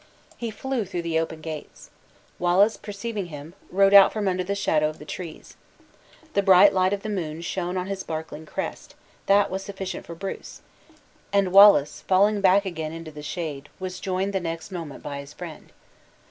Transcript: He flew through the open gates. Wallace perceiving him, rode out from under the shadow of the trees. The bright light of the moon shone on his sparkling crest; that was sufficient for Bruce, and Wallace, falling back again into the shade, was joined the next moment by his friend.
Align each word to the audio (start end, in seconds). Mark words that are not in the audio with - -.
He 0.35 0.49
flew 0.49 0.83
through 0.83 1.03
the 1.03 1.19
open 1.19 1.41
gates. 1.41 1.91
Wallace 2.39 2.75
perceiving 2.75 3.27
him, 3.27 3.53
rode 3.69 3.93
out 3.93 4.11
from 4.11 4.27
under 4.27 4.43
the 4.43 4.55
shadow 4.55 4.89
of 4.89 4.97
the 4.97 5.05
trees. 5.05 5.55
The 6.33 6.41
bright 6.41 6.73
light 6.73 6.91
of 6.91 7.03
the 7.03 7.07
moon 7.09 7.41
shone 7.41 7.77
on 7.77 7.85
his 7.85 7.99
sparkling 7.99 8.47
crest; 8.47 8.95
that 9.27 9.51
was 9.51 9.61
sufficient 9.63 10.07
for 10.07 10.15
Bruce, 10.15 10.61
and 11.31 11.51
Wallace, 11.53 12.01
falling 12.07 12.41
back 12.41 12.65
again 12.65 12.93
into 12.93 13.11
the 13.11 13.21
shade, 13.21 13.69
was 13.79 13.99
joined 13.99 14.33
the 14.33 14.39
next 14.39 14.71
moment 14.71 15.03
by 15.03 15.19
his 15.19 15.33
friend. 15.33 15.71